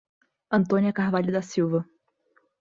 Antônia 0.49 0.91
Carvalho 0.91 1.31
da 1.31 1.43
Silva 1.43 1.85